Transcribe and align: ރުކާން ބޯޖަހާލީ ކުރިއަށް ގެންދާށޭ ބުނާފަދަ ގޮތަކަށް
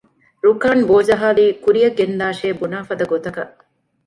ރުކާން 0.45 0.83
ބޯޖަހާލީ 0.89 1.45
ކުރިއަށް 1.63 1.97
ގެންދާށޭ 1.99 2.47
ބުނާފަދަ 2.59 3.05
ގޮތަކަށް 3.11 3.53